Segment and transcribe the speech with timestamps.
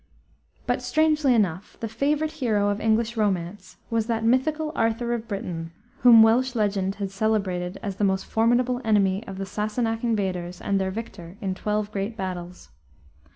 [0.65, 5.69] But, strangely enough, the favorite hero of English romance was that mythical Arthur of Britain,
[5.99, 10.81] whom Welsh legend had celebrated as the most formidable enemy of the Sassenach invaders and
[10.81, 12.71] their victor in twelve great battles.